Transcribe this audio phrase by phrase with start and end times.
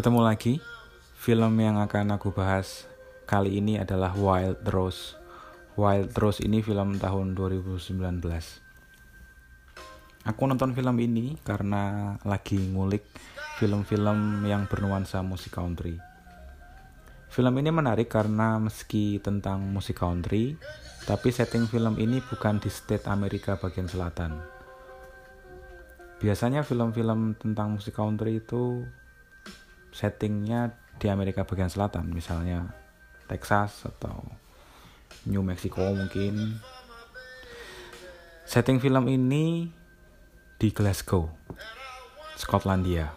[0.00, 0.56] Ketemu lagi.
[1.12, 2.88] Film yang akan aku bahas
[3.28, 5.12] kali ini adalah Wild Rose.
[5.76, 8.00] Wild Rose ini film tahun 2019.
[10.24, 13.04] Aku nonton film ini karena lagi ngulik
[13.60, 16.00] film-film yang bernuansa musik country.
[17.28, 20.56] Film ini menarik karena meski tentang musik country,
[21.04, 24.32] tapi setting film ini bukan di state Amerika bagian selatan.
[26.24, 28.88] Biasanya film-film tentang musik country itu
[29.90, 32.70] settingnya di Amerika bagian selatan, misalnya
[33.30, 34.26] Texas atau
[35.26, 36.58] New Mexico mungkin.
[38.50, 39.70] Setting film ini
[40.58, 41.30] di Glasgow,
[42.34, 43.14] Skotlandia.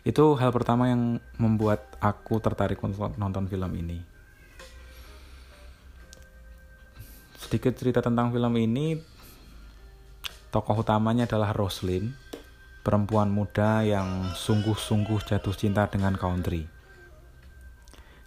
[0.00, 4.00] Itu hal pertama yang membuat aku tertarik untuk nonton film ini.
[7.36, 8.96] Sedikit cerita tentang film ini,
[10.48, 12.16] tokoh utamanya adalah Roslyn,
[12.80, 16.64] perempuan muda yang sungguh-sungguh jatuh cinta dengan country.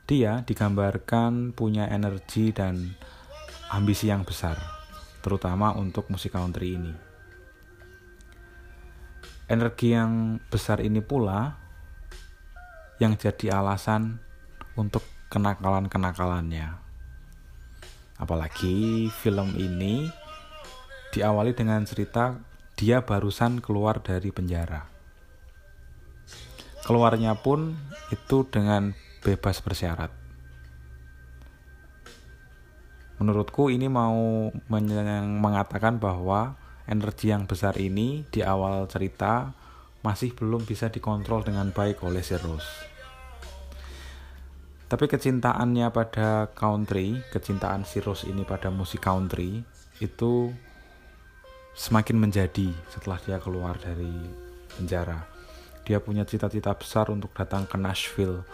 [0.06, 2.94] Dia digambarkan punya energi dan
[3.74, 4.60] ambisi yang besar,
[5.26, 6.94] terutama untuk musik country ini.
[9.50, 11.58] Energi yang besar ini pula
[13.02, 14.22] yang jadi alasan
[14.78, 15.02] untuk
[15.34, 16.78] kenakalan-kenakalannya.
[18.22, 20.08] Apalagi film ini
[21.10, 24.90] diawali dengan cerita dia barusan keluar dari penjara.
[26.84, 27.78] Keluarnya pun
[28.12, 28.92] itu dengan
[29.24, 30.12] bebas bersyarat.
[33.22, 34.52] Menurutku ini mau
[35.40, 39.56] mengatakan bahwa energi yang besar ini di awal cerita
[40.04, 42.68] masih belum bisa dikontrol dengan baik oleh si Rose.
[44.92, 49.64] Tapi kecintaannya pada country, kecintaan si Rose ini pada musik country
[50.04, 50.52] itu
[51.74, 54.14] semakin menjadi setelah dia keluar dari
[54.78, 55.26] penjara.
[55.84, 58.46] Dia punya cita-cita besar untuk datang ke Nashville.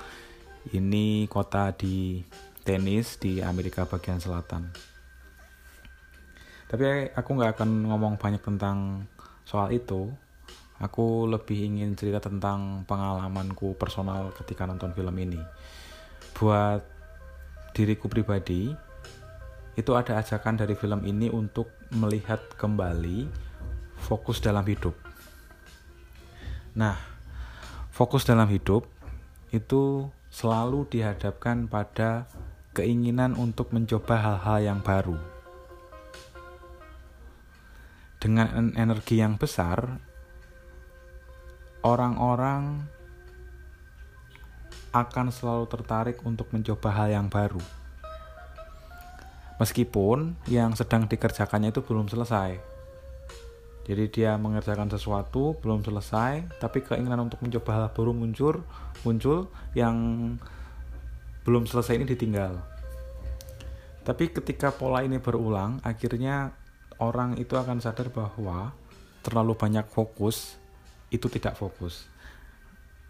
[0.74, 2.26] Ini kota di
[2.66, 4.72] tenis di Amerika bagian selatan.
[6.70, 9.06] Tapi aku nggak akan ngomong banyak tentang
[9.46, 10.10] soal itu
[10.80, 15.44] Aku lebih ingin cerita tentang pengalamanku personal ketika nonton film ini.
[16.40, 16.88] Buat
[17.76, 18.72] diriku pribadi,
[19.80, 23.32] itu ada ajakan dari film ini untuk melihat kembali
[23.96, 24.92] fokus dalam hidup.
[26.76, 27.00] Nah,
[27.88, 28.84] fokus dalam hidup
[29.56, 32.28] itu selalu dihadapkan pada
[32.76, 35.16] keinginan untuk mencoba hal-hal yang baru.
[38.20, 39.96] Dengan energi yang besar,
[41.88, 42.84] orang-orang
[44.92, 47.64] akan selalu tertarik untuk mencoba hal yang baru.
[49.60, 52.80] Meskipun yang sedang dikerjakannya itu belum selesai.
[53.90, 58.64] Jadi dia mengerjakan sesuatu belum selesai, tapi keinginan untuk mencoba hal baru muncul,
[59.04, 59.98] muncul yang
[61.44, 62.56] belum selesai ini ditinggal.
[64.06, 66.56] Tapi ketika pola ini berulang, akhirnya
[67.02, 68.72] orang itu akan sadar bahwa
[69.26, 70.56] terlalu banyak fokus
[71.10, 72.06] itu tidak fokus.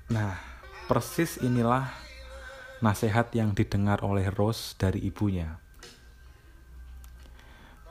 [0.09, 0.39] Nah,
[0.87, 1.91] persis inilah
[2.79, 5.59] nasihat yang didengar oleh Rose dari ibunya.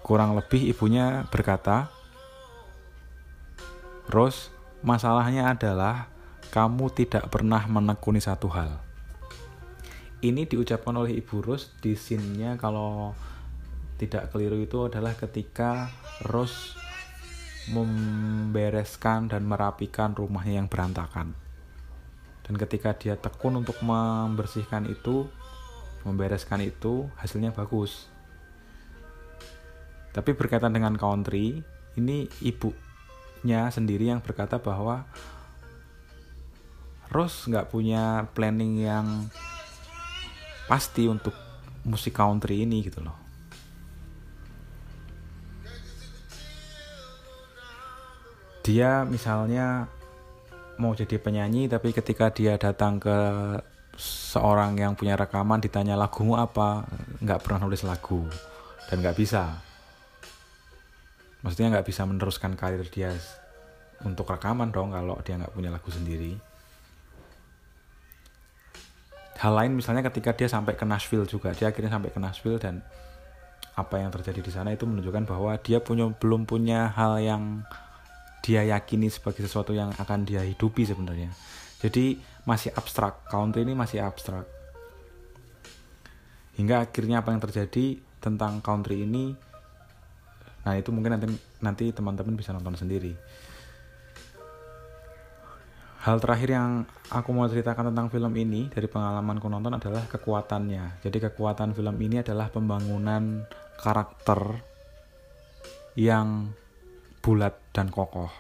[0.03, 1.93] Kurang lebih ibunya berkata,
[4.09, 4.49] Rose,
[4.81, 6.09] masalahnya adalah
[6.49, 8.81] kamu tidak pernah menekuni satu hal.
[10.19, 13.15] Ini diucapkan oleh Ibu Rose di scene-nya kalau
[14.01, 15.93] tidak keliru itu adalah ketika
[16.27, 16.75] Rose
[17.69, 21.37] membereskan dan merapikan rumahnya yang berantakan.
[22.49, 25.29] Dan ketika dia tekun untuk membersihkan itu,
[26.09, 28.09] membereskan itu, hasilnya bagus.
[30.19, 31.63] Tapi berkaitan dengan country,
[31.95, 35.07] ini ibunya sendiri yang berkata bahwa
[37.15, 39.31] Rose nggak punya planning yang
[40.67, 41.33] pasti untuk
[41.87, 43.29] musik country ini gitu loh.
[48.69, 49.89] dia misalnya
[50.77, 53.17] mau jadi penyanyi tapi ketika dia datang ke
[53.97, 56.85] seorang yang punya rekaman ditanya lagumu apa
[57.25, 58.29] nggak pernah nulis lagu
[58.93, 59.57] dan nggak bisa
[61.43, 63.15] maksudnya nggak bisa meneruskan karir dia
[64.03, 66.39] untuk rekaman dong kalau dia nggak punya lagu sendiri.
[69.39, 72.83] Hal lain misalnya ketika dia sampai ke Nashville juga dia akhirnya sampai ke Nashville dan
[73.79, 77.63] apa yang terjadi di sana itu menunjukkan bahwa dia punya belum punya hal yang
[78.43, 81.31] dia yakini sebagai sesuatu yang akan dia hidupi sebenarnya.
[81.79, 84.47] Jadi masih abstrak country ini masih abstrak.
[86.59, 89.39] Hingga akhirnya apa yang terjadi tentang country ini
[90.69, 91.27] nah itu mungkin nanti
[91.65, 93.17] nanti teman-teman bisa nonton sendiri
[96.09, 96.71] hal terakhir yang
[97.13, 101.05] aku mau ceritakan tentang film ini dari pengalamanku nonton adalah kekuatannya.
[101.05, 103.45] Jadi kekuatan film ini adalah pembangunan
[103.77, 104.63] karakter
[105.99, 106.55] yang
[107.21, 108.33] bulat dan kokoh.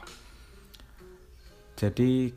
[1.76, 2.32] Jadi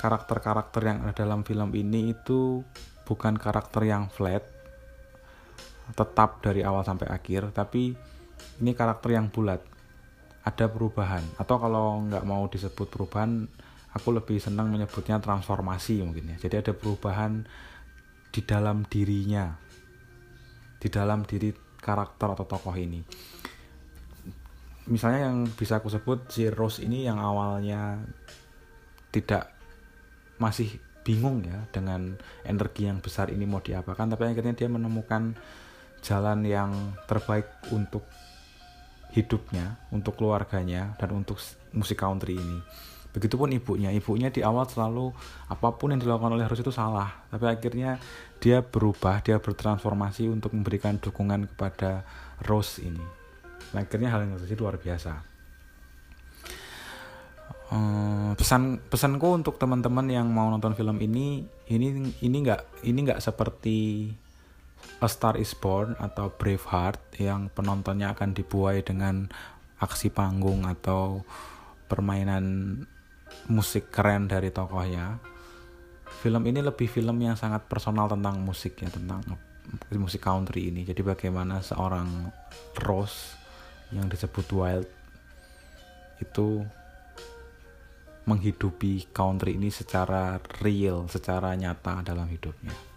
[0.00, 2.64] karakter-karakter yang ada dalam film ini itu
[3.04, 4.42] bukan karakter yang flat,
[5.92, 7.94] tetap dari awal sampai akhir, tapi
[8.60, 9.60] ini karakter yang bulat.
[10.42, 13.46] Ada perubahan, atau kalau nggak mau disebut perubahan,
[13.94, 16.36] aku lebih senang menyebutnya transformasi mungkin ya.
[16.42, 17.46] Jadi ada perubahan
[18.32, 19.54] di dalam dirinya
[20.82, 22.98] di dalam diri karakter atau tokoh ini.
[24.90, 28.02] Misalnya yang bisa aku sebut si Rose ini yang awalnya
[29.14, 29.54] tidak
[30.42, 30.74] masih
[31.06, 35.38] bingung ya dengan energi yang besar ini mau diapakan tapi akhirnya dia menemukan
[36.02, 36.70] jalan yang
[37.06, 38.02] terbaik untuk
[39.12, 41.36] hidupnya, untuk keluarganya dan untuk
[41.76, 42.58] musik country ini.
[43.12, 45.12] Begitupun ibunya, ibunya di awal selalu
[45.52, 48.00] apa pun yang dilakukan oleh Rose itu salah, tapi akhirnya
[48.40, 52.08] dia berubah, dia bertransformasi untuk memberikan dukungan kepada
[52.48, 53.04] Rose ini.
[53.76, 55.12] Nah, akhirnya hal yang terjadi luar biasa.
[57.72, 63.20] Uh, pesan pesanku untuk teman-teman yang mau nonton film ini, ini ini nggak ini nggak
[63.20, 64.08] seperti
[65.02, 69.26] A Star Is Born atau Braveheart yang penontonnya akan dibuai dengan
[69.82, 71.26] aksi panggung atau
[71.90, 72.78] permainan
[73.50, 75.18] musik keren dari tokohnya
[76.22, 79.24] film ini lebih film yang sangat personal tentang musik ya tentang
[79.96, 82.30] musik country ini jadi bagaimana seorang
[82.78, 83.34] Rose
[83.90, 84.88] yang disebut Wild
[86.22, 86.62] itu
[88.22, 92.91] menghidupi country ini secara real, secara nyata dalam hidupnya.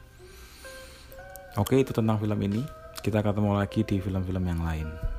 [1.55, 2.67] Oke, itu tentang film ini.
[2.99, 5.14] Kita ketemu lagi di film-film yang lain.